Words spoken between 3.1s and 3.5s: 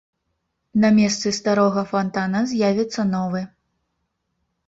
новы.